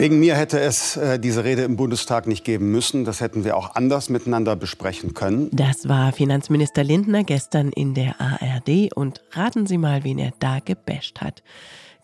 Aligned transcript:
Wegen 0.00 0.18
mir 0.18 0.34
hätte 0.34 0.58
es 0.58 0.96
äh, 0.96 1.18
diese 1.18 1.44
Rede 1.44 1.60
im 1.60 1.76
Bundestag 1.76 2.26
nicht 2.26 2.42
geben 2.42 2.70
müssen. 2.72 3.04
Das 3.04 3.20
hätten 3.20 3.44
wir 3.44 3.54
auch 3.54 3.74
anders 3.74 4.08
miteinander 4.08 4.56
besprechen 4.56 5.12
können. 5.12 5.50
Das 5.52 5.90
war 5.90 6.12
Finanzminister 6.12 6.82
Lindner 6.82 7.22
gestern 7.22 7.68
in 7.68 7.92
der 7.92 8.18
ARD. 8.18 8.94
Und 8.96 9.20
raten 9.32 9.66
Sie 9.66 9.76
mal, 9.76 10.02
wen 10.02 10.18
er 10.18 10.32
da 10.38 10.60
gebasht 10.60 11.20
hat. 11.20 11.42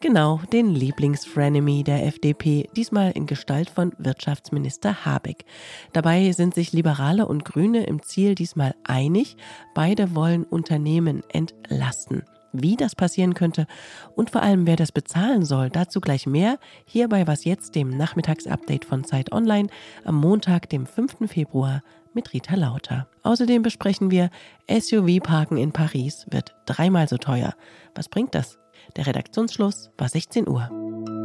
Genau, 0.00 0.42
den 0.52 0.74
Lieblingsfrenemy 0.74 1.84
der 1.84 2.04
FDP, 2.06 2.68
diesmal 2.76 3.12
in 3.12 3.24
Gestalt 3.24 3.70
von 3.70 3.94
Wirtschaftsminister 3.96 5.06
Habeck. 5.06 5.46
Dabei 5.94 6.32
sind 6.32 6.54
sich 6.54 6.74
Liberale 6.74 7.26
und 7.26 7.46
Grüne 7.46 7.86
im 7.86 8.02
Ziel 8.02 8.34
diesmal 8.34 8.74
einig. 8.84 9.38
Beide 9.74 10.14
wollen 10.14 10.44
Unternehmen 10.44 11.22
entlasten. 11.30 12.24
Wie 12.52 12.76
das 12.76 12.94
passieren 12.94 13.34
könnte 13.34 13.66
und 14.14 14.30
vor 14.30 14.42
allem 14.42 14.66
wer 14.66 14.76
das 14.76 14.92
bezahlen 14.92 15.44
soll, 15.44 15.70
dazu 15.70 16.00
gleich 16.00 16.26
mehr 16.26 16.58
hier 16.84 17.08
bei 17.08 17.26
Was 17.26 17.44
jetzt, 17.44 17.74
dem 17.74 17.96
Nachmittagsupdate 17.96 18.84
von 18.84 19.04
Zeit 19.04 19.32
Online 19.32 19.68
am 20.04 20.16
Montag, 20.16 20.68
dem 20.70 20.86
5. 20.86 21.28
Februar 21.30 21.82
mit 22.12 22.32
Rita 22.32 22.54
Lauter. 22.56 23.08
Außerdem 23.22 23.62
besprechen 23.62 24.10
wir, 24.10 24.30
SUV-Parken 24.68 25.58
in 25.58 25.72
Paris 25.72 26.26
wird 26.30 26.54
dreimal 26.64 27.08
so 27.08 27.18
teuer. 27.18 27.54
Was 27.94 28.08
bringt 28.08 28.34
das? 28.34 28.58
Der 28.96 29.06
Redaktionsschluss 29.06 29.90
war 29.98 30.08
16 30.08 30.48
Uhr. 30.48 31.15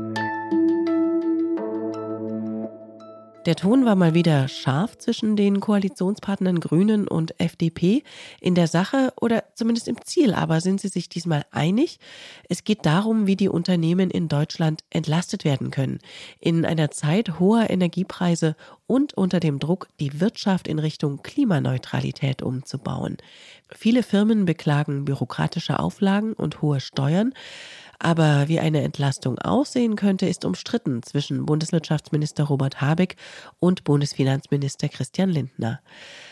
Der 3.47 3.55
Ton 3.55 3.85
war 3.85 3.95
mal 3.95 4.13
wieder 4.13 4.47
scharf 4.47 4.99
zwischen 4.99 5.35
den 5.35 5.61
Koalitionspartnern 5.61 6.59
Grünen 6.59 7.07
und 7.07 7.39
FDP 7.39 8.03
in 8.39 8.53
der 8.53 8.67
Sache 8.67 9.13
oder 9.19 9.45
zumindest 9.55 9.87
im 9.87 9.99
Ziel, 10.03 10.35
aber 10.35 10.61
sind 10.61 10.79
sie 10.79 10.89
sich 10.89 11.09
diesmal 11.09 11.43
einig? 11.49 11.99
Es 12.49 12.63
geht 12.63 12.85
darum, 12.85 13.25
wie 13.25 13.35
die 13.35 13.49
Unternehmen 13.49 14.11
in 14.11 14.27
Deutschland 14.27 14.83
entlastet 14.91 15.43
werden 15.43 15.71
können. 15.71 15.97
In 16.39 16.65
einer 16.65 16.91
Zeit 16.91 17.39
hoher 17.39 17.71
Energiepreise 17.71 18.55
und 18.85 19.15
unter 19.15 19.39
dem 19.39 19.57
Druck, 19.57 19.87
die 19.99 20.21
Wirtschaft 20.21 20.67
in 20.67 20.77
Richtung 20.77 21.23
Klimaneutralität 21.23 22.43
umzubauen. 22.43 23.17
Viele 23.73 24.03
Firmen 24.03 24.45
beklagen 24.45 25.03
bürokratische 25.03 25.79
Auflagen 25.79 26.33
und 26.33 26.61
hohe 26.61 26.79
Steuern. 26.79 27.33
Aber 28.03 28.47
wie 28.47 28.59
eine 28.59 28.81
Entlastung 28.81 29.37
aussehen 29.37 29.95
könnte, 29.95 30.25
ist 30.25 30.43
umstritten 30.43 31.03
zwischen 31.03 31.45
Bundeswirtschaftsminister 31.45 32.45
Robert 32.45 32.81
Habeck 32.81 33.15
und 33.59 33.83
Bundesfinanzminister 33.83 34.89
Christian 34.89 35.29
Lindner. 35.29 35.81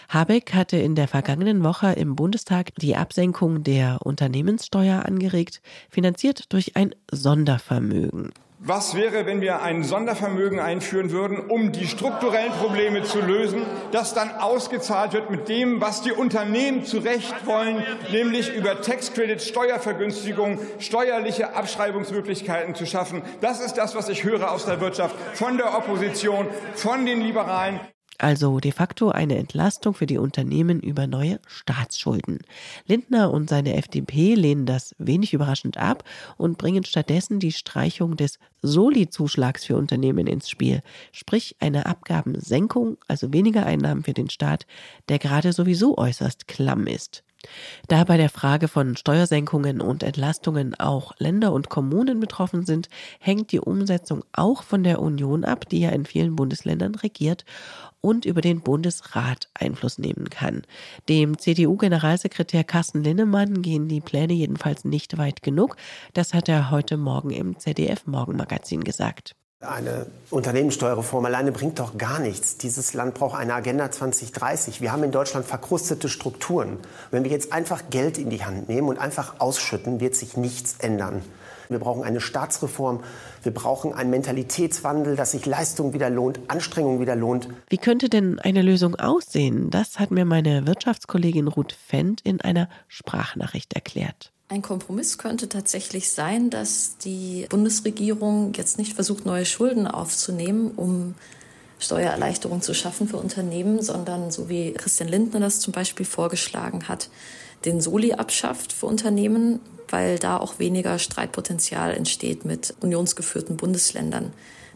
Habeck 0.10 0.56
hatte 0.56 0.78
in 0.78 0.96
der 0.96 1.08
vergangenen 1.08 1.64
Woche 1.64 1.92
im 1.92 2.16
Bundestag 2.16 2.74
die 2.78 2.96
Absenkung 2.96 3.64
der 3.64 4.00
Unternehmenssteuer 4.04 5.06
angeregt, 5.06 5.62
finanziert 5.92 6.52
durch 6.52 6.76
ein 6.76 6.96
Sondervermögen. 7.12 8.32
Was 8.62 8.94
wäre, 8.94 9.26
wenn 9.26 9.40
wir 9.40 9.62
ein 9.62 9.84
Sondervermögen 9.86 10.60
einführen 10.60 11.12
würden, 11.12 11.40
um 11.50 11.72
die 11.72 11.88
strukturellen 11.88 12.52
Probleme 12.52 13.04
zu 13.04 13.22
lösen, 13.22 13.62
das 13.94 14.14
dann 14.14 14.32
ausgezahlt 14.32 15.14
wird 15.14 15.30
mit 15.30 15.48
dem, 15.48 15.80
was 15.80 16.02
die 16.02 16.12
Unternehmen 16.12 16.84
zu 16.84 16.98
Recht 16.98 17.46
wollen, 17.46 17.82
nämlich 18.12 18.54
über 18.54 18.82
Tax 18.82 19.14
Credits, 19.14 19.48
Steuervergünstigung, 19.48 20.60
steuerliche 20.78 21.56
Abschreibungsmöglichkeiten 21.56 22.76
zu 22.76 22.86
schaffen. 22.86 23.22
Das 23.40 23.62
ist 23.62 23.76
das, 23.76 23.96
was 23.96 24.10
ich 24.10 24.26
höre 24.26 24.52
aus 24.52 24.66
der 24.66 24.82
Wirtschaft, 24.82 25.16
von 25.36 25.56
der 25.56 25.78
Opposition, 25.78 26.46
von 26.76 27.06
den 27.06 27.22
Liberalen 27.22 27.80
also 28.20 28.60
de 28.60 28.72
facto 28.72 29.10
eine 29.10 29.38
Entlastung 29.38 29.94
für 29.94 30.06
die 30.06 30.18
Unternehmen 30.18 30.80
über 30.80 31.08
neue 31.08 31.40
Staatsschulden. 31.48 32.40
Lindner 32.86 33.32
und 33.32 33.50
seine 33.50 33.76
FDP 33.76 34.36
lehnen 34.36 34.66
das 34.66 34.96
wenig 34.98 35.34
überraschend 35.34 35.78
ab 35.78 36.04
und 36.38 36.58
bringen 36.58 36.84
stattdessen 36.84 37.40
die 37.40 37.52
Streichung 37.52 38.18
des 38.18 38.38
Soli-Zuschlags 38.62 39.66
für 39.66 39.78
Unternehmen 39.78 40.28
ins 40.28 40.50
Spiel, 40.50 40.82
sprich 41.12 41.56
eine 41.60 41.86
Abgabensenkung, 41.86 42.98
also 43.08 43.34
weniger 43.34 43.66
Einnahmen 43.66 44.04
für 44.04 44.14
den 44.14 44.30
Staat, 44.30 44.68
der 45.08 45.20
gerade 45.20 45.54
sowieso 45.54 45.98
äußerst 45.98 46.48
klamm 46.48 46.88
ist. 46.88 47.24
Da 47.88 48.04
bei 48.04 48.18
der 48.18 48.30
Frage 48.30 48.68
von 48.68 48.98
Steuersenkungen 48.98 49.82
und 49.82 50.04
Entlastungen 50.04 50.76
auch 50.76 51.14
Länder 51.20 51.54
und 51.54 51.70
Kommunen 51.70 52.20
betroffen 52.20 52.66
sind, 52.66 52.90
hängt 53.20 53.52
die 53.52 53.62
Umsetzung 53.62 54.24
auch 54.34 54.64
von 54.64 54.84
der 54.84 55.02
Union 55.02 55.46
ab, 55.46 55.68
die 55.70 55.80
ja 55.80 55.90
in 55.90 56.06
vielen 56.06 56.36
Bundesländern 56.36 56.96
regiert 56.96 57.46
und 58.02 58.26
über 58.26 58.42
den 58.42 58.62
Bundesrat 58.62 59.50
Einfluss 59.54 59.98
nehmen 59.98 60.30
kann. 60.30 60.64
Dem 61.08 61.38
CDU-Generalsekretär 61.38 62.64
Carsten 62.64 63.04
Linnemann 63.04 63.62
gehen 63.62 63.88
die 63.88 64.02
Pläne 64.02 64.34
jedenfalls 64.34 64.84
nicht 64.86 65.18
weit 65.18 65.42
genug. 65.42 65.76
Das 66.14 66.34
hat 66.34 66.50
er 66.50 66.72
heute 66.72 66.98
Morgen 66.98 67.32
im 67.32 67.58
ZDF-Morgenmagazin 67.58 68.84
gesagt. 68.84 69.36
Eine 69.62 70.06
Unternehmenssteuerreform 70.30 71.26
alleine 71.26 71.52
bringt 71.52 71.80
doch 71.80 71.98
gar 71.98 72.20
nichts. 72.20 72.56
Dieses 72.56 72.94
Land 72.94 73.16
braucht 73.16 73.38
eine 73.38 73.54
Agenda 73.54 73.92
2030. 73.92 74.80
Wir 74.80 74.94
haben 74.94 75.04
in 75.04 75.12
Deutschland 75.12 75.46
verkrustete 75.46 76.08
Strukturen. 76.08 76.78
Wenn 77.12 77.26
wir 77.26 77.32
jetzt 77.32 77.52
einfach 77.52 77.90
Geld 77.90 78.18
in 78.18 78.30
die 78.30 78.46
Hand 78.46 78.70
nehmen 78.70 78.88
und 78.88 78.98
einfach 78.98 79.42
ausschütten, 79.42 80.00
wird 80.00 80.16
sich 80.16 80.38
nichts 80.38 80.78
ändern. 80.80 81.22
Wir 81.68 81.80
brauchen 81.80 82.06
eine 82.06 82.22
Staatsreform. 82.22 83.04
Wir 83.44 83.54
brauchen 83.54 83.94
einen 83.94 84.12
Mentalitätswandel, 84.12 85.18
dass 85.18 85.32
sich 85.32 85.46
Leistung 85.46 85.92
wieder 85.92 86.10
lohnt, 86.10 86.40
Anstrengung 86.48 87.02
wieder 87.02 87.18
lohnt. 87.18 87.50
Wie 87.68 87.78
könnte 87.78 88.08
denn 88.08 88.40
eine 88.40 88.62
Lösung 88.62 88.96
aussehen? 88.96 89.72
Das 89.72 90.00
hat 90.00 90.10
mir 90.10 90.24
meine 90.24 90.68
Wirtschaftskollegin 90.68 91.50
Ruth 91.50 91.74
Fendt 91.74 92.22
in 92.22 92.40
einer 92.40 92.70
Sprachnachricht 92.88 93.74
erklärt. 93.74 94.32
Ein 94.52 94.64
Kompromiss 94.64 95.20
könnte 95.20 95.48
tatsächlich 95.48 96.10
sein, 96.10 96.50
dass 96.50 96.98
die 96.98 97.46
Bundesregierung 97.50 98.52
jetzt 98.56 98.80
nicht 98.80 98.94
versucht, 98.94 99.24
neue 99.24 99.46
Schulden 99.46 99.86
aufzunehmen, 99.86 100.72
um 100.72 101.14
Steuererleichterungen 101.78 102.64
zu 102.64 102.74
schaffen 102.74 103.08
für 103.08 103.18
Unternehmen, 103.18 103.84
sondern 103.84 104.32
so 104.32 104.50
wie 104.50 104.74
Christian 104.74 105.08
Lindner 105.08 105.40
das 105.40 105.60
zum 105.60 105.72
Beispiel 105.72 106.06
vorgeschlagen 106.06 106.88
hat, 106.88 107.10
den 107.64 107.80
Soli 107.80 108.14
abschafft 108.14 108.74
für 108.74 108.88
Unternehmen, 108.88 109.60
weil 109.88 110.18
da 110.18 110.38
auch 110.38 110.58
weniger 110.58 110.98
Streitpotenzial 110.98 111.94
entsteht 111.94 112.44
mit 112.44 112.74
unionsgeführten 112.82 113.56
Bundesländern. 113.56 114.34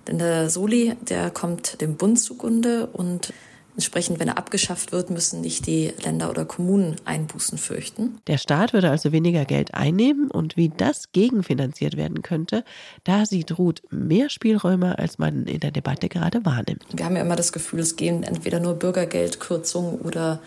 Denn 0.07 0.19
der 0.19 0.51
Soli, 0.51 0.95
der 1.01 1.31
kommt 1.31 1.81
dem 1.81 1.95
Bund 1.95 2.19
zugunde 2.19 2.85
und 2.85 3.33
Entsprechend, 3.75 4.19
wenn 4.19 4.27
er 4.27 4.37
abgeschafft 4.37 4.91
wird, 4.91 5.09
müssen 5.09 5.41
nicht 5.41 5.65
die 5.65 5.93
Länder 6.03 6.29
oder 6.29 6.45
Kommunen 6.45 6.95
Einbußen 7.05 7.57
fürchten. 7.57 8.19
Der 8.27 8.37
Staat 8.37 8.71
würde 8.71 8.91
also 8.91 9.11
weniger 9.11 9.45
Geld 9.45 9.73
einnehmen 9.73 10.29
und 10.29 10.57
wie 10.57 10.69
das 10.69 11.11
gegenfinanziert 11.11 11.97
werden 11.97 12.21
könnte, 12.21 12.63
da 13.03 13.25
sieht 13.25 13.57
Ruth 13.57 13.81
mehr 13.89 14.29
Spielräume, 14.29 14.99
als 14.99 15.17
man 15.17 15.47
in 15.47 15.59
der 15.59 15.71
Debatte 15.71 16.07
gerade 16.07 16.45
wahrnimmt. 16.45 16.85
Wir 16.93 17.05
haben 17.05 17.15
ja 17.15 17.23
immer 17.23 17.35
das 17.35 17.51
Gefühl, 17.51 17.79
es 17.79 17.95
gehen 17.95 18.21
entweder 18.21 18.59
nur 18.59 18.75
Bürgergeldkürzungen 18.75 19.99
oder 20.01 20.39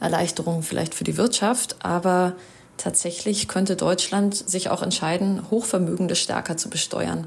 Erleichterungen 0.00 0.62
vielleicht 0.62 0.94
für 0.94 1.04
die 1.04 1.18
Wirtschaft, 1.18 1.76
aber 1.84 2.34
tatsächlich 2.78 3.48
könnte 3.48 3.76
Deutschland 3.76 4.34
sich 4.34 4.70
auch 4.70 4.82
entscheiden, 4.82 5.50
Hochvermögende 5.50 6.16
stärker 6.16 6.56
zu 6.56 6.70
besteuern. 6.70 7.26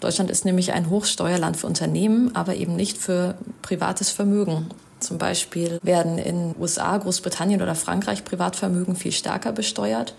Deutschland 0.00 0.30
ist 0.30 0.44
nämlich 0.44 0.72
ein 0.72 0.90
Hochsteuerland 0.90 1.56
für 1.56 1.66
Unternehmen, 1.66 2.34
aber 2.36 2.54
eben 2.54 2.76
nicht 2.76 2.98
für 2.98 3.34
privates 3.62 4.10
Vermögen. 4.10 4.68
Zum 5.00 5.18
Beispiel 5.18 5.78
werden 5.82 6.18
in 6.18 6.54
USA, 6.58 6.96
Großbritannien 6.96 7.62
oder 7.62 7.74
Frankreich 7.74 8.24
Privatvermögen 8.24 8.96
viel 8.96 9.12
stärker 9.12 9.52
besteuert. 9.52 10.14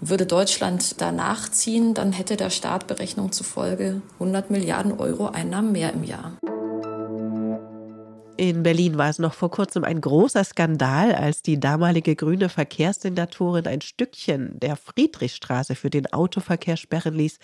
Würde 0.00 0.26
Deutschland 0.26 1.00
danach 1.00 1.48
ziehen, 1.48 1.94
dann 1.94 2.12
hätte 2.12 2.36
der 2.36 2.50
Staat 2.50 2.86
Berechnung 2.86 3.32
zufolge 3.32 4.02
100 4.14 4.50
Milliarden 4.50 4.98
Euro 4.98 5.28
Einnahmen 5.28 5.72
mehr 5.72 5.92
im 5.92 6.04
Jahr. 6.04 6.32
In 8.38 8.62
Berlin 8.62 8.98
war 8.98 9.08
es 9.08 9.18
noch 9.18 9.32
vor 9.32 9.50
kurzem 9.50 9.82
ein 9.82 9.98
großer 9.98 10.44
Skandal, 10.44 11.14
als 11.14 11.40
die 11.40 11.58
damalige 11.58 12.14
grüne 12.14 12.50
Verkehrssenatorin 12.50 13.66
ein 13.66 13.80
Stückchen 13.80 14.60
der 14.60 14.76
Friedrichstraße 14.76 15.74
für 15.74 15.88
den 15.88 16.12
Autoverkehr 16.12 16.76
sperren 16.76 17.14
ließ. 17.14 17.38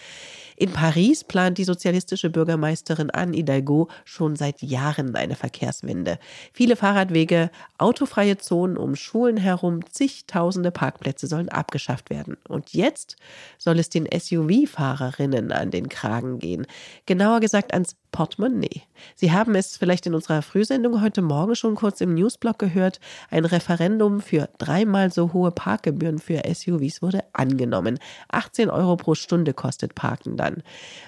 In 0.55 0.71
Paris 0.71 1.25
plant 1.25 1.57
die 1.57 1.65
sozialistische 1.65 2.29
Bürgermeisterin 2.29 3.09
Anne 3.09 3.35
Hidalgo 3.35 3.89
schon 4.05 4.37
seit 4.37 4.61
Jahren 4.61 5.17
eine 5.17 5.35
Verkehrswende. 5.35 6.19
Viele 6.53 6.77
Fahrradwege, 6.77 7.51
autofreie 7.79 8.37
Zonen 8.37 8.77
um 8.77 8.95
Schulen 8.95 9.39
herum, 9.39 9.81
zigtausende 9.91 10.73
Parkplätze 10.73 11.27
sollen 11.27 11.49
abgeschafft 11.49 12.11
werden. 12.11 12.37
Und 12.49 12.75
jetzt 12.75 13.17
soll 13.57 13.79
es 13.79 13.89
den 13.89 14.07
SUV-Fahrerinnen 14.13 15.53
an 15.53 15.71
den 15.71 15.89
Kragen 15.89 16.39
gehen. 16.39 16.67
Genauer 17.07 17.41
gesagt 17.41 17.73
ans 17.73 17.97
Portemonnaie. 18.13 18.83
Sie 19.17 19.33
haben 19.33 19.57
es 19.57 19.77
vielleicht 19.77 20.07
in 20.07 20.15
unserer 20.15 20.43
Frühsendung 20.43 21.01
heute 21.03 21.23
Morgen 21.23 21.57
schon 21.57 21.75
kurz 21.75 22.01
im 22.01 22.15
Newsblog 22.15 22.59
gehört. 22.59 23.01
Ein 23.31 23.45
Referendum 23.45 24.21
für 24.21 24.49
dreimal 24.59 25.11
so 25.11 25.33
hohe 25.33 25.51
Parkgebühren 25.51 26.19
für 26.19 26.43
SUVs 26.47 27.03
wurde 27.03 27.25
angenommen. 27.33 27.99
18 28.29 28.71
Euro 28.71 28.97
pro 28.97 29.15
Stunde 29.15 29.55
kostet 29.55 29.97
Parken 29.97 30.37
dann. 30.37 30.63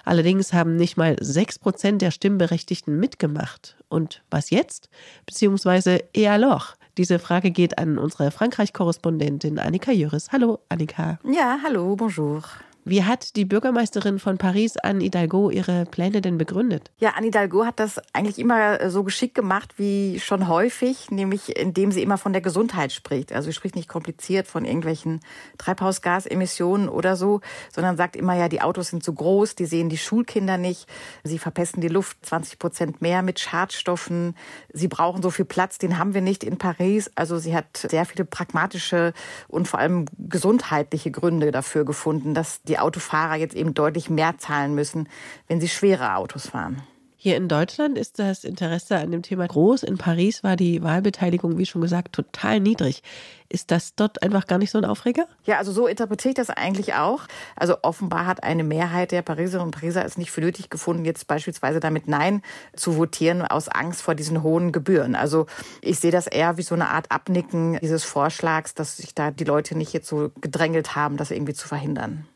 Allerdings 0.05 0.53
haben 0.53 0.75
nicht 0.77 0.97
mal 0.97 1.17
6 1.21 1.61
Prozent 1.61 2.03
der 2.03 2.11
Stimmberechtigten 2.11 2.99
mitgemacht. 2.99 3.77
Und 3.89 4.23
was 4.31 4.51
jetzt? 4.51 4.89
Beziehungsweise 5.27 6.01
et 6.15 6.27
alors? 6.27 6.75
Diese 6.97 7.19
Frage 7.19 7.51
geht 7.51 7.79
an 7.79 7.99
unsere 7.99 8.31
Frankreich-Korrespondentin 8.31 9.59
Annika 9.59 9.93
Jüris. 9.93 10.31
Hallo, 10.33 10.61
Annika. 10.69 11.19
Ja, 11.25 11.59
hallo, 11.63 11.97
bonjour. 11.97 12.43
Wie 12.87 13.03
hat 13.03 13.37
die 13.37 13.47
Bürgermeisterin 13.47 14.19
von 14.19 14.37
Paris, 14.37 14.77
Anne 14.77 15.03
Hidalgo, 15.03 15.49
ihre 15.49 15.87
Pläne 15.87 16.21
denn 16.21 16.37
begründet? 16.37 16.91
Ja, 16.99 17.15
Anne 17.17 17.27
Hidalgo 17.27 17.65
hat 17.65 17.81
das 17.81 17.99
eigentlich 18.13 18.39
immer 18.39 18.79
äh, 18.79 18.91
so 18.91 19.05
geschickt 19.05 19.35
gemacht 19.35 19.79
wie 19.79 20.21
schon 20.21 20.49
häufig, 20.49 21.11
nämlich 21.11 21.57
indem 21.57 21.93
sie 21.93 22.03
immer 22.03 22.19
von 22.19 22.35
der 22.35 22.43
Gesundheit 22.43 22.93
spricht. 22.93 23.33
Also 23.33 23.47
sie 23.47 23.55
spricht 23.55 23.75
nicht 23.75 23.89
kompliziert 23.89 24.47
von 24.47 24.67
irgendwelchen 24.67 25.21
Treibhausgasemissionen 25.57 26.91
oder 26.91 27.17
so, 27.17 27.41
sondern 27.73 27.97
sagt 27.97 28.17
immer, 28.17 28.37
ja, 28.37 28.51
die 28.51 28.61
Autos 28.61 28.89
sind 28.89 29.03
zu 29.03 29.15
groß, 29.15 29.55
die 29.55 29.65
sehen 29.65 29.89
die 29.89 29.97
Schulkinder 29.97 30.59
nicht, 30.59 30.87
sie 31.23 31.39
verpesten 31.39 31.81
die 31.81 31.89
Luft 31.89 32.19
20 32.27 32.59
Prozent 32.59 33.01
mehr 33.01 33.23
mit 33.23 33.41
Schadstoffen, 33.41 34.37
sie 34.75 34.89
brauchen 34.89 35.23
so 35.23 35.31
viel 35.31 35.47
Platz, 35.47 35.79
den 35.79 35.99
haben 35.99 36.13
wir 36.13 36.21
nicht 36.21 36.45
in 36.45 36.59
Paris. 36.59 37.11
Also 37.15 37.39
sie 37.39 37.57
hat 37.57 37.79
sehr 37.79 38.05
viele 38.05 38.27
pragmatische 38.27 39.15
und 39.49 39.69
vor 39.69 39.81
allem 39.81 40.05
gesundheitliche 40.19 41.11
Gründe 41.11 41.51
dafür 41.51 41.87
gefunden, 41.87 42.35
dass 42.35 42.63
die 42.63 42.74
die 42.75 42.81
Autofahrer 42.81 43.37
jetzt 43.37 43.55
eben 43.55 43.73
deutlich 43.73 44.11
mehr 44.11 44.37
zahlen 44.39 44.75
müssen, 44.75 45.09
wenn 45.47 45.61
sie 45.61 45.69
schwere 45.69 46.17
Autos 46.17 46.49
fahren. 46.49 46.83
Hier 47.25 47.39
in 47.39 47.49
Deutschland 47.49 47.97
ist 47.97 48.19
das 48.19 48.45
Interesse 48.45 48.99
an 48.99 49.11
dem 49.11 49.23
Thema 49.23 49.49
groß. 49.49 49.83
In 49.83 49.97
Paris 49.97 50.45
war 50.45 50.57
die 50.57 50.83
Wahlbeteiligung, 50.83 51.57
wie 51.57 51.65
schon 51.65 51.81
gesagt, 51.81 52.13
total 52.13 52.61
niedrig. 52.61 53.03
Ist 53.49 53.71
das 53.71 53.95
dort 53.95 54.23
einfach 54.23 54.47
gar 54.47 54.59
nicht 54.59 54.71
so 54.71 54.77
ein 54.77 54.85
Aufreger? 54.85 55.27
Ja, 55.45 55.57
also 55.57 55.73
so 55.73 55.87
interpretiere 55.87 56.33
ich 56.33 56.35
das 56.35 56.51
eigentlich 56.51 56.97
auch. 56.97 57.23
Also 57.57 57.77
offenbar 57.81 58.27
hat 58.27 58.43
eine 58.43 58.63
Mehrheit 58.63 59.11
der 59.11 59.23
Pariserinnen 59.23 59.69
und 59.69 59.71
Pariser 59.71 60.05
es 60.05 60.19
nicht 60.19 60.33
für 60.33 60.43
nötig 60.43 60.69
gefunden, 60.69 61.07
jetzt 61.07 61.27
beispielsweise 61.27 61.81
damit 61.81 62.09
Nein 62.09 62.43
zu 62.77 62.99
votieren, 62.99 63.41
aus 63.41 63.71
Angst 63.71 64.03
vor 64.03 64.15
diesen 64.15 64.43
hohen 64.43 64.71
Gebühren. 64.71 65.15
Also 65.15 65.47
ich 65.81 66.01
sehe 66.01 66.11
das 66.11 66.27
eher 66.27 66.59
wie 66.59 66.63
so 66.63 66.75
eine 66.75 66.91
Art 66.91 67.11
Abnicken 67.11 67.79
dieses 67.81 68.05
Vorschlags, 68.05 68.75
dass 68.75 68.99
sich 68.99 69.15
da 69.15 69.31
die 69.31 69.45
Leute 69.45 69.79
nicht 69.79 69.95
jetzt 69.95 70.09
so 70.09 70.31
gedrängelt 70.43 70.95
haben, 70.95 71.17
das 71.17 71.31
irgendwie 71.31 71.55
zu 71.55 71.69
verhindern. 71.69 72.27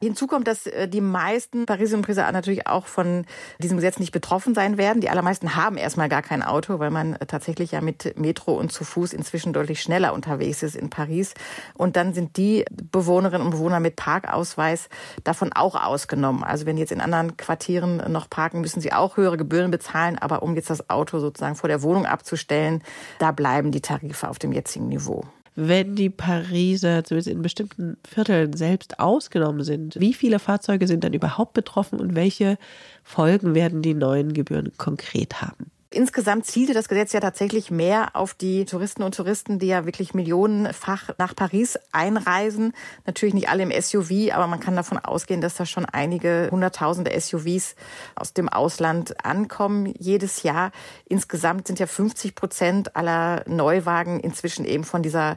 Hinzu 0.00 0.26
kommt, 0.26 0.48
dass 0.48 0.66
äh, 0.66 0.88
die 0.88 1.00
meisten 1.00 1.66
Pariserinnen 1.66 2.00
und 2.00 2.06
Pariser 2.06 2.30
natürlich 2.32 2.66
auch 2.66 2.86
von 2.86 3.24
diesem 3.58 3.76
Gesetz 3.76 3.98
nicht 3.98 4.12
betroffen 4.12 4.54
sein 4.54 4.78
werden. 4.78 5.00
Die 5.00 5.10
allermeisten 5.10 5.54
haben 5.54 5.76
erstmal 5.76 6.08
gar 6.08 6.22
kein 6.22 6.42
Auto, 6.42 6.78
weil 6.78 6.90
man 6.90 7.14
äh, 7.14 7.26
tatsächlich 7.26 7.72
ja 7.72 7.80
mit 7.80 8.18
Metro 8.18 8.52
und 8.54 8.72
zu 8.72 8.84
Fuß 8.84 9.12
inzwischen 9.12 9.52
deutlich 9.52 9.80
schneller 9.80 10.12
unterwegs 10.12 10.62
ist 10.62 10.76
in 10.76 10.90
Paris. 10.90 11.34
Und 11.74 11.96
dann 11.96 12.14
sind 12.14 12.36
die 12.36 12.64
Bewohnerinnen 12.90 13.46
und 13.46 13.52
Bewohner 13.52 13.80
mit 13.80 13.96
Parkausweis 13.96 14.88
davon 15.24 15.52
auch 15.52 15.74
ausgenommen. 15.74 16.42
Also 16.42 16.66
wenn 16.66 16.76
die 16.76 16.80
jetzt 16.80 16.92
in 16.92 17.00
anderen 17.00 17.36
Quartieren 17.36 18.02
noch 18.10 18.28
parken, 18.28 18.60
müssen 18.60 18.80
sie 18.80 18.92
auch 18.92 19.16
höhere 19.16 19.36
Gebühren 19.36 19.70
bezahlen. 19.70 20.18
Aber 20.18 20.42
um 20.42 20.56
jetzt 20.56 20.70
das 20.70 20.90
Auto 20.90 21.18
sozusagen 21.20 21.54
vor 21.54 21.68
der 21.68 21.82
Wohnung 21.82 22.06
abzustellen, 22.06 22.82
da 23.18 23.32
bleiben 23.32 23.70
die 23.70 23.80
Tarife 23.80 24.28
auf 24.28 24.38
dem 24.38 24.52
jetzigen 24.52 24.88
Niveau 24.88 25.24
wenn 25.54 25.96
die 25.96 26.10
Pariser 26.10 27.04
zumindest 27.04 27.28
in 27.28 27.42
bestimmten 27.42 27.96
Vierteln 28.06 28.52
selbst 28.54 29.00
ausgenommen 29.00 29.64
sind, 29.64 29.98
wie 30.00 30.14
viele 30.14 30.38
Fahrzeuge 30.38 30.86
sind 30.86 31.04
dann 31.04 31.12
überhaupt 31.12 31.52
betroffen 31.52 32.00
und 32.00 32.14
welche 32.14 32.56
Folgen 33.02 33.54
werden 33.54 33.82
die 33.82 33.94
neuen 33.94 34.32
Gebühren 34.32 34.72
konkret 34.78 35.42
haben? 35.42 35.71
Insgesamt 35.92 36.46
zielte 36.46 36.72
das 36.72 36.88
Gesetz 36.88 37.12
ja 37.12 37.20
tatsächlich 37.20 37.70
mehr 37.70 38.16
auf 38.16 38.32
die 38.32 38.64
Touristen 38.64 39.02
und 39.02 39.14
Touristen, 39.14 39.58
die 39.58 39.66
ja 39.66 39.84
wirklich 39.84 40.14
millionenfach 40.14 41.10
nach 41.18 41.36
Paris 41.36 41.78
einreisen. 41.92 42.72
Natürlich 43.04 43.34
nicht 43.34 43.50
alle 43.50 43.62
im 43.62 43.70
SUV, 43.70 44.32
aber 44.32 44.46
man 44.46 44.58
kann 44.58 44.74
davon 44.74 44.96
ausgehen, 44.96 45.42
dass 45.42 45.56
da 45.56 45.66
schon 45.66 45.84
einige 45.84 46.48
hunderttausende 46.50 47.12
SUVs 47.20 47.74
aus 48.14 48.32
dem 48.32 48.48
Ausland 48.48 49.22
ankommen 49.22 49.92
jedes 49.98 50.42
Jahr. 50.42 50.72
Insgesamt 51.04 51.66
sind 51.66 51.78
ja 51.78 51.86
50 51.86 52.34
Prozent 52.34 52.96
aller 52.96 53.44
Neuwagen 53.46 54.18
inzwischen 54.18 54.64
eben 54.64 54.84
von 54.84 55.02
dieser 55.02 55.36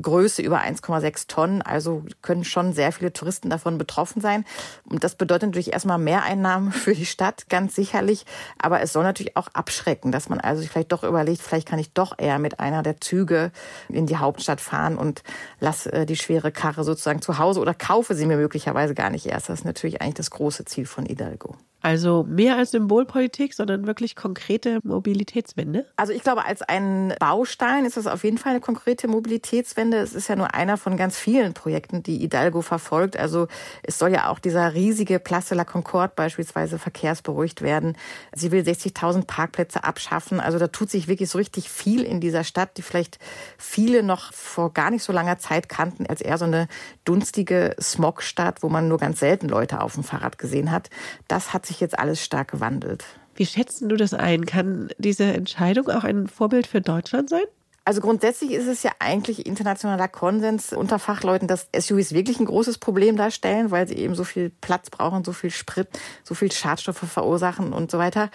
Größe 0.00 0.40
über 0.40 0.60
1,6 0.60 1.26
Tonnen. 1.26 1.62
Also 1.62 2.04
können 2.22 2.44
schon 2.44 2.74
sehr 2.74 2.92
viele 2.92 3.12
Touristen 3.12 3.50
davon 3.50 3.76
betroffen 3.76 4.20
sein. 4.20 4.44
Und 4.84 5.02
das 5.02 5.16
bedeutet 5.16 5.48
natürlich 5.48 5.72
erstmal 5.72 5.98
Mehreinnahmen 5.98 6.70
für 6.86 6.94
die 6.94 7.06
Stadt, 7.06 7.48
ganz 7.48 7.74
sicherlich. 7.74 8.24
Aber 8.56 8.80
es 8.80 8.92
soll 8.92 9.02
natürlich 9.02 9.36
auch 9.36 9.48
abschrecken 9.52 9.95
abschrecken, 9.96 10.12
dass 10.12 10.28
man 10.28 10.40
also 10.40 10.60
sich 10.60 10.70
vielleicht 10.70 10.92
doch 10.92 11.04
überlegt, 11.04 11.40
vielleicht 11.40 11.68
kann 11.68 11.78
ich 11.78 11.92
doch 11.92 12.18
eher 12.18 12.38
mit 12.38 12.60
einer 12.60 12.82
der 12.82 13.00
Züge 13.00 13.50
in 13.88 14.06
die 14.06 14.16
Hauptstadt 14.16 14.60
fahren 14.60 14.96
und 14.98 15.22
lasse 15.60 15.92
äh, 15.92 16.06
die 16.06 16.16
schwere 16.16 16.52
Karre 16.52 16.84
sozusagen 16.84 17.22
zu 17.22 17.38
Hause 17.38 17.60
oder 17.60 17.74
kaufe 17.74 18.14
sie 18.14 18.26
mir 18.26 18.36
möglicherweise 18.36 18.94
gar 18.94 19.10
nicht 19.10 19.26
erst. 19.26 19.48
Das 19.48 19.60
ist 19.60 19.64
natürlich 19.64 20.00
eigentlich 20.02 20.14
das 20.14 20.30
große 20.30 20.64
Ziel 20.64 20.86
von 20.86 21.06
Hidalgo. 21.06 21.56
Also 21.86 22.24
mehr 22.28 22.56
als 22.56 22.72
Symbolpolitik, 22.72 23.54
sondern 23.54 23.86
wirklich 23.86 24.16
konkrete 24.16 24.80
Mobilitätswende? 24.82 25.86
Also 25.94 26.12
ich 26.12 26.24
glaube, 26.24 26.44
als 26.44 26.62
ein 26.62 27.14
Baustein 27.20 27.84
ist 27.84 27.96
das 27.96 28.08
auf 28.08 28.24
jeden 28.24 28.38
Fall 28.38 28.50
eine 28.50 28.60
konkrete 28.60 29.06
Mobilitätswende. 29.06 29.98
Es 29.98 30.12
ist 30.12 30.26
ja 30.26 30.34
nur 30.34 30.52
einer 30.52 30.78
von 30.78 30.96
ganz 30.96 31.16
vielen 31.16 31.54
Projekten, 31.54 32.02
die 32.02 32.18
Hidalgo 32.18 32.60
verfolgt. 32.62 33.16
Also 33.16 33.46
es 33.84 34.00
soll 34.00 34.10
ja 34.10 34.28
auch 34.30 34.40
dieser 34.40 34.74
riesige 34.74 35.20
Place 35.20 35.50
la 35.50 35.64
Concorde 35.64 36.12
beispielsweise 36.16 36.80
verkehrsberuhigt 36.80 37.62
werden. 37.62 37.96
Sie 38.34 38.50
will 38.50 38.64
60.000 38.64 39.24
Parkplätze 39.24 39.84
abschaffen. 39.84 40.40
Also 40.40 40.58
da 40.58 40.66
tut 40.66 40.90
sich 40.90 41.06
wirklich 41.06 41.30
so 41.30 41.38
richtig 41.38 41.70
viel 41.70 42.02
in 42.02 42.20
dieser 42.20 42.42
Stadt, 42.42 42.78
die 42.78 42.82
vielleicht 42.82 43.20
viele 43.58 44.02
noch 44.02 44.32
vor 44.32 44.72
gar 44.72 44.90
nicht 44.90 45.04
so 45.04 45.12
langer 45.12 45.38
Zeit 45.38 45.68
kannten, 45.68 46.04
als 46.06 46.20
eher 46.20 46.36
so 46.36 46.46
eine 46.46 46.66
dunstige 47.04 47.76
Smogstadt, 47.80 48.64
wo 48.64 48.68
man 48.68 48.88
nur 48.88 48.98
ganz 48.98 49.20
selten 49.20 49.48
Leute 49.48 49.80
auf 49.82 49.94
dem 49.94 50.02
Fahrrad 50.02 50.36
gesehen 50.36 50.72
hat. 50.72 50.90
Das 51.28 51.54
hat 51.54 51.64
sich 51.64 51.75
sich 51.76 51.80
jetzt 51.82 51.98
alles 51.98 52.24
stark 52.24 52.50
gewandelt. 52.50 53.04
Wie 53.34 53.46
schätzt 53.46 53.82
du 53.82 53.96
das 53.96 54.14
ein? 54.14 54.46
Kann 54.46 54.88
diese 54.98 55.24
Entscheidung 55.24 55.90
auch 55.90 56.04
ein 56.04 56.26
Vorbild 56.26 56.66
für 56.66 56.80
Deutschland 56.80 57.28
sein? 57.28 57.44
Also 57.88 58.00
grundsätzlich 58.00 58.50
ist 58.50 58.66
es 58.66 58.82
ja 58.82 58.90
eigentlich 58.98 59.46
internationaler 59.46 60.08
Konsens 60.08 60.72
unter 60.72 60.98
Fachleuten, 60.98 61.46
dass 61.46 61.68
SUVs 61.72 62.12
wirklich 62.14 62.40
ein 62.40 62.46
großes 62.46 62.78
Problem 62.78 63.16
darstellen, 63.16 63.70
weil 63.70 63.86
sie 63.86 63.94
eben 63.94 64.16
so 64.16 64.24
viel 64.24 64.50
Platz 64.50 64.90
brauchen, 64.90 65.22
so 65.22 65.32
viel 65.32 65.50
Sprit, 65.50 65.86
so 66.24 66.34
viel 66.34 66.50
Schadstoffe 66.50 66.98
verursachen 67.08 67.72
und 67.72 67.92
so 67.92 67.98
weiter. 67.98 68.30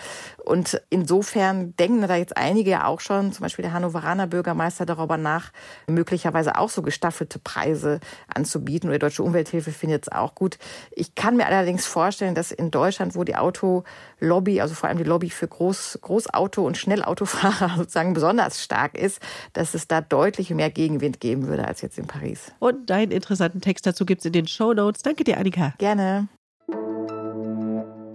Und 0.46 0.82
insofern 0.90 1.76
denken 1.76 2.08
da 2.08 2.16
jetzt 2.16 2.38
einige 2.38 2.72
ja 2.72 2.86
auch 2.86 3.02
schon, 3.02 3.34
zum 3.34 3.44
Beispiel 3.44 3.64
der 3.64 3.74
Hannoveraner 3.74 4.26
Bürgermeister 4.26 4.86
darüber 4.86 5.18
nach, 5.18 5.52
möglicherweise 5.86 6.58
auch 6.58 6.70
so 6.70 6.82
gestaffelte 6.82 7.38
Preise 7.38 8.00
anzubieten. 8.34 8.88
Oder 8.88 9.00
die 9.00 9.02
Deutsche 9.02 9.22
Umwelthilfe 9.22 9.74
findet 9.74 10.04
es 10.04 10.12
auch 10.14 10.34
gut. 10.34 10.60
Ich 10.92 11.14
kann 11.16 11.36
mir 11.36 11.48
allerdings 11.48 11.86
vorstellen, 11.86 12.36
dass 12.36 12.54
in 12.54 12.72
Deutschland, 12.72 13.16
wo 13.16 13.26
die 13.26 13.36
Autolobby, 13.36 14.62
also 14.62 14.76
vor 14.76 14.88
allem 14.88 14.98
die 14.98 15.04
Lobby 15.04 15.30
für 15.30 15.50
Groß, 15.50 16.00
Großauto- 16.02 16.62
und 16.62 16.78
Schnellautofahrer 16.78 17.74
sozusagen 17.78 18.14
besonders 18.14 18.64
stark 18.64 18.98
ist, 18.98 19.20
dass 19.54 19.74
es 19.74 19.88
da 19.88 20.02
deutlich 20.02 20.50
mehr 20.52 20.70
Gegenwind 20.70 21.20
geben 21.20 21.48
würde 21.48 21.68
als 21.68 21.82
jetzt 21.82 21.98
in 21.98 22.08
Paris. 22.08 22.52
Und 22.60 22.90
deinen 22.90 23.12
interessanten 23.12 23.62
Text 23.62 23.86
dazu 23.86 24.06
gibt 24.06 24.22
es 24.22 24.26
in 24.26 24.34
den 24.34 24.48
Show 24.48 24.74
Notes. 24.74 25.02
Danke 25.02 25.24
dir, 25.24 25.38
Annika. 25.38 25.74
Gerne 25.78 26.28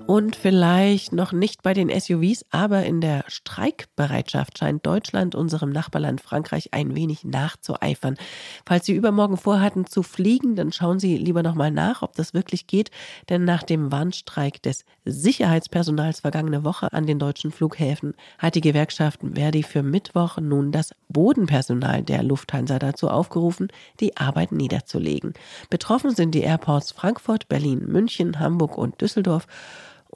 und 0.06 0.36
vielleicht 0.36 1.12
noch 1.12 1.32
nicht 1.32 1.62
bei 1.62 1.74
den 1.74 1.88
SUVs, 1.88 2.44
aber 2.50 2.84
in 2.84 3.00
der 3.00 3.24
Streikbereitschaft 3.26 4.56
scheint 4.58 4.86
Deutschland 4.86 5.34
unserem 5.34 5.70
Nachbarland 5.70 6.20
Frankreich 6.20 6.72
ein 6.72 6.94
wenig 6.94 7.24
nachzueifern. 7.24 8.16
Falls 8.64 8.86
Sie 8.86 8.94
übermorgen 8.94 9.36
vorhatten 9.36 9.86
zu 9.86 10.04
fliegen, 10.04 10.54
dann 10.54 10.70
schauen 10.70 11.00
Sie 11.00 11.16
lieber 11.16 11.42
nochmal 11.42 11.72
nach, 11.72 12.02
ob 12.02 12.14
das 12.14 12.34
wirklich 12.34 12.68
geht, 12.68 12.90
denn 13.28 13.44
nach 13.44 13.64
dem 13.64 13.90
Warnstreik 13.90 14.62
des 14.62 14.84
Sicherheitspersonals 15.04 16.20
vergangene 16.20 16.64
Woche 16.64 16.92
an 16.92 17.06
den 17.06 17.18
deutschen 17.18 17.50
Flughäfen 17.50 18.14
hat 18.38 18.54
die 18.54 18.60
Gewerkschaft 18.60 19.20
Verdi 19.34 19.64
für 19.64 19.82
Mittwoch 19.82 20.38
nun 20.38 20.70
das 20.70 20.94
Bodenpersonal 21.08 22.02
der 22.02 22.22
Lufthansa 22.22 22.78
dazu 22.78 23.08
aufgerufen, 23.08 23.68
die 23.98 24.16
Arbeit 24.16 24.52
niederzulegen. 24.52 25.34
Betroffen 25.68 26.14
sind 26.14 26.34
die 26.34 26.42
Airports 26.42 26.92
Frankfurt, 26.92 27.48
Berlin, 27.48 27.86
München, 27.86 28.38
Hamburg 28.38 28.78
und 28.78 29.00
Düsseldorf 29.00 29.46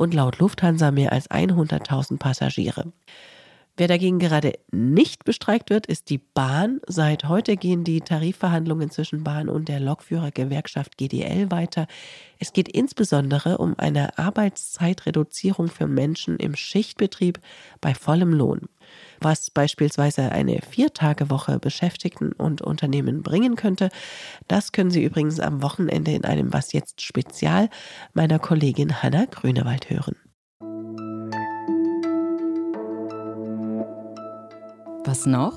und 0.01 0.15
laut 0.15 0.39
Lufthansa 0.39 0.91
mehr 0.91 1.13
als 1.13 1.31
100.000 1.31 2.19
Passagiere. 2.19 2.91
Wer 3.81 3.89
dagegen 3.89 4.19
gerade 4.19 4.59
nicht 4.71 5.25
bestreikt 5.25 5.71
wird, 5.71 5.87
ist 5.87 6.11
die 6.11 6.19
Bahn. 6.19 6.83
Seit 6.87 7.31
heute 7.31 7.57
gehen 7.57 7.83
die 7.83 8.03
Tarifverhandlungen 8.03 8.91
zwischen 8.91 9.25
Bahn 9.25 9.49
und 9.49 9.71
der 9.71 9.81
Lokführergewerkschaft 9.81 10.99
GDL 10.99 11.51
weiter. 11.51 11.87
Es 12.39 12.53
geht 12.53 12.69
insbesondere 12.69 13.57
um 13.57 13.75
eine 13.79 14.19
Arbeitszeitreduzierung 14.19 15.69
für 15.69 15.87
Menschen 15.87 16.37
im 16.37 16.57
Schichtbetrieb 16.57 17.41
bei 17.81 17.95
vollem 17.95 18.35
Lohn 18.35 18.69
was 19.21 19.51
beispielsweise 19.51 20.33
eine 20.33 20.61
Viertagewoche 20.63 21.61
Beschäftigten 21.61 22.33
und 22.33 22.61
Unternehmen 22.61 23.23
bringen 23.23 23.55
könnte. 23.55 23.91
Das 24.49 24.73
können 24.73 24.91
Sie 24.91 25.05
übrigens 25.05 25.39
am 25.39 25.63
Wochenende 25.63 26.11
in 26.11 26.25
einem 26.25 26.53
Was 26.53 26.73
jetzt 26.73 27.01
Spezial 27.03 27.69
meiner 28.15 28.41
Kollegin 28.41 29.03
Hanna 29.03 29.27
Grünewald 29.27 29.89
hören. 29.91 30.17
Was 35.07 35.27
noch? 35.27 35.55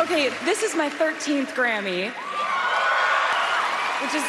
Okay, 0.00 0.30
this 0.44 0.62
is 0.62 0.76
my 0.76 0.88
13th 0.88 1.54
Grammy, 1.54 2.10
which 4.00 4.14
is 4.14 4.22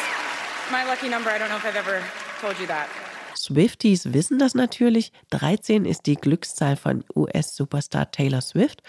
my 0.72 0.84
lucky 0.84 1.08
number. 1.08 1.30
I 1.30 1.38
don't 1.38 1.48
know 1.48 1.56
if 1.56 1.64
I've 1.64 1.76
ever 1.76 2.02
told 2.40 2.58
you 2.58 2.66
that. 2.66 2.88
Swifties 3.36 4.12
wissen 4.12 4.38
das 4.38 4.54
natürlich. 4.54 5.12
13 5.30 5.84
ist 5.84 6.06
die 6.06 6.16
Glückszahl 6.16 6.76
von 6.76 7.04
US-Superstar 7.14 8.10
Taylor 8.10 8.40
Swift. 8.40 8.82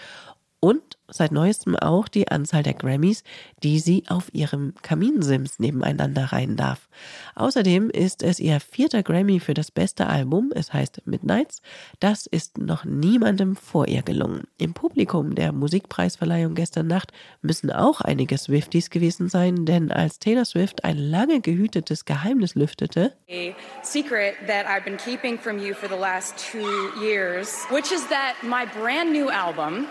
Und 0.60 0.97
seit 1.10 1.32
neuestem 1.32 1.74
auch 1.76 2.08
die 2.08 2.28
Anzahl 2.28 2.62
der 2.62 2.74
Grammys, 2.74 3.24
die 3.62 3.80
sie 3.80 4.04
auf 4.08 4.32
ihrem 4.32 4.74
Kaminsims 4.82 5.58
nebeneinander 5.58 6.32
reihen 6.32 6.56
darf. 6.56 6.88
Außerdem 7.34 7.90
ist 7.90 8.22
es 8.22 8.38
ihr 8.40 8.60
vierter 8.60 9.02
Grammy 9.02 9.40
für 9.40 9.54
das 9.54 9.70
beste 9.70 10.06
Album, 10.06 10.52
es 10.54 10.72
heißt 10.72 11.02
Midnights. 11.06 11.62
Das 12.00 12.26
ist 12.26 12.58
noch 12.58 12.84
niemandem 12.84 13.56
vor 13.56 13.88
ihr 13.88 14.02
gelungen. 14.02 14.46
Im 14.58 14.74
Publikum 14.74 15.34
der 15.34 15.52
Musikpreisverleihung 15.52 16.54
gestern 16.54 16.86
Nacht 16.86 17.12
müssen 17.42 17.70
auch 17.70 18.00
einige 18.00 18.36
Swifties 18.36 18.90
gewesen 18.90 19.28
sein, 19.28 19.64
denn 19.64 19.90
als 19.90 20.18
Taylor 20.18 20.44
Swift 20.44 20.84
ein 20.84 20.98
lange 20.98 21.40
gehütetes 21.40 22.04
Geheimnis 22.04 22.54
lüftete, 22.54 23.14
A 23.30 23.54
secret 23.82 24.34
that 24.46 24.66
I've 24.66 24.84
been 24.84 24.96
keeping 24.96 25.38
from 25.38 25.58
you 25.58 25.74
for 25.74 25.88
the 25.88 25.98
last 25.98 26.34
two 26.38 26.66
years, 27.00 27.66
which 27.70 27.92
is 27.92 28.06
that 28.08 28.34
my 28.42 28.66
brand 28.80 29.12
new 29.12 29.30
album 29.30 29.86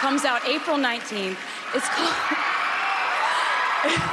comes 0.00 0.24
out 0.24 0.40
April 0.46 0.76
19th. 0.76 1.36
It's 1.74 1.88
called. 1.88 2.14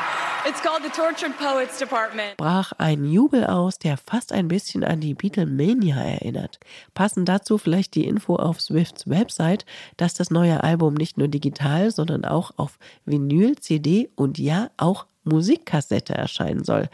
It's 0.48 0.62
called 0.62 0.84
the 0.84 0.92
Tortured 0.92 1.36
Poets 1.40 1.80
Department. 1.80 2.38
brach 2.38 2.72
ein 2.78 3.04
Jubel 3.04 3.48
aus, 3.48 3.80
der 3.80 3.98
fast 3.98 4.32
ein 4.32 4.48
bisschen 4.48 4.84
an 4.84 5.00
die 5.00 5.16
Beatlemania 5.16 5.96
erinnert. 5.96 6.60
Passend 6.94 7.28
dazu 7.28 7.58
vielleicht 7.58 7.96
die 7.96 8.06
Info 8.06 8.36
auf 8.36 8.62
Swifts 8.62 9.10
Website, 9.10 9.66
dass 9.98 10.14
das 10.14 10.30
neue 10.30 10.64
Album 10.64 10.94
nicht 10.94 11.18
nur 11.18 11.30
digital, 11.30 11.90
sondern 11.90 12.26
auch 12.26 12.52
auf 12.58 12.78
Vinyl, 13.06 13.56
CD 13.56 14.12
und 14.16 14.38
ja 14.38 14.70
auch 14.78 15.08
Musikkassette 15.26 16.14
erscheinen 16.14 16.64
soll. 16.64 16.90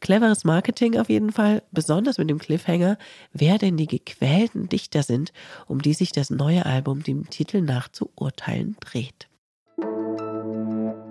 Cleveres 0.00 0.44
Marketing 0.44 0.98
auf 0.98 1.08
jeden 1.08 1.32
Fall, 1.32 1.62
besonders 1.72 2.18
mit 2.18 2.28
dem 2.28 2.38
Cliffhanger, 2.38 2.98
wer 3.32 3.58
denn 3.58 3.76
die 3.76 3.86
gequälten 3.86 4.68
Dichter 4.68 5.02
sind, 5.02 5.32
um 5.66 5.80
die 5.80 5.94
sich 5.94 6.12
das 6.12 6.30
neue 6.30 6.66
Album 6.66 7.02
dem 7.02 7.30
Titel 7.30 7.62
nach 7.62 7.88
zu 7.88 8.10
urteilen 8.16 8.76
dreht. 8.80 9.28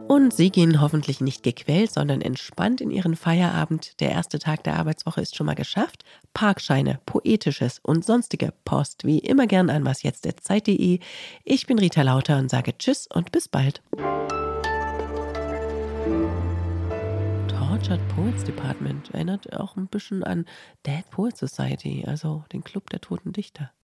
Und 0.08 0.34
Sie 0.34 0.52
gehen 0.52 0.82
hoffentlich 0.82 1.20
nicht 1.20 1.44
gequält, 1.44 1.92
sondern 1.92 2.22
entspannt 2.22 2.80
in 2.80 2.92
Ihren 2.92 3.16
Feierabend. 3.16 4.00
Der 4.00 4.12
erste 4.12 4.40
Tag 4.40 4.64
der 4.64 4.78
Arbeitswoche 4.78 5.20
ist 5.20 5.36
schon 5.36 5.48
mal 5.48 5.56
geschafft. 5.56 6.06
Parkscheine, 6.34 7.00
Poetisches 7.06 7.80
und 7.82 8.06
sonstige 8.06 8.54
Post 8.66 9.04
wie 9.04 9.20
immer 9.20 9.48
gern 9.48 9.70
an 9.70 9.84
wasjetzt.zeit.de. 9.84 11.00
Ich 11.44 11.68
bin 11.68 11.80
Rita 11.80 12.04
Lauter 12.04 12.38
und 12.38 12.50
sage 12.50 12.78
Tschüss 12.78 13.08
und 13.08 13.32
bis 13.32 13.48
bald. 13.48 13.82
Tortured 17.86 18.16
Poets 18.16 18.44
Department 18.44 19.12
erinnert 19.12 19.56
auch 19.56 19.78
ein 19.78 19.86
bisschen 19.86 20.24
an 20.24 20.46
Dead 20.88 21.08
Poet 21.12 21.38
Society, 21.38 22.04
also 22.08 22.44
den 22.52 22.64
Club 22.64 22.90
der 22.90 23.00
toten 23.00 23.32
Dichter. 23.32 23.70